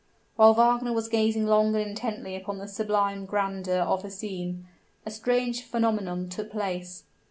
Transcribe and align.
While 0.35 0.55
Wagner 0.55 0.93
was 0.93 1.09
gazing 1.09 1.45
long 1.45 1.75
and 1.75 1.89
intently 1.89 2.35
upon 2.35 2.57
the 2.57 2.67
sublime 2.67 3.27
grandeur 3.27 3.81
of 3.83 4.01
the 4.01 4.09
scene, 4.09 4.65
a 5.05 5.11
strange 5.11 5.61
phenomenon 5.61 6.27
took 6.27 6.49
place. 6.49 7.03